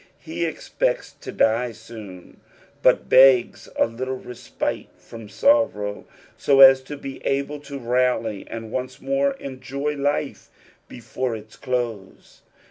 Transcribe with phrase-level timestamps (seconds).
[0.17, 2.41] He expects to die soon,
[2.81, 8.67] but begs a little TesiHt« from sorrow, so as to be able to rally an4
[8.69, 10.49] once more enjoy life
[10.87, 12.39] before its etoae.